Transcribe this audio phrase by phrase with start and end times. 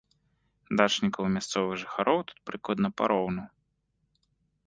[0.79, 3.43] Дачнікаў і мясцовых жыхароў тут прыкладна пароўну.